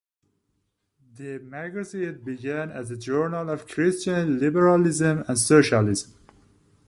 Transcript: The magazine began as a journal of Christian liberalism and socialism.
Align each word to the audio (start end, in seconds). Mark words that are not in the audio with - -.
The 1.15 1.37
magazine 1.37 2.23
began 2.23 2.71
as 2.71 2.89
a 2.89 2.97
journal 2.97 3.51
of 3.51 3.67
Christian 3.67 4.39
liberalism 4.39 5.23
and 5.27 5.37
socialism. 5.37 6.15